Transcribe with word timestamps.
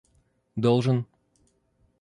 должен 0.55 1.05